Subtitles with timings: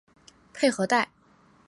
[0.51, 1.09] 佩和代。